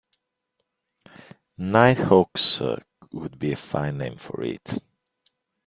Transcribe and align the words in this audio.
Night 1.59 1.99
Hawks 1.99 2.59
would 3.13 3.37
be 3.37 3.51
a 3.51 3.55
fine 3.55 3.99
name 3.99 4.15
for 4.17 4.41
it. 4.41 4.79